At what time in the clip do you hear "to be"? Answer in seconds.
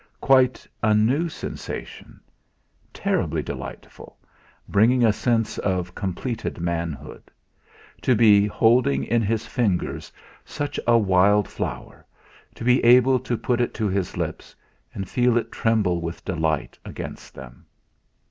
8.01-8.47, 12.55-12.83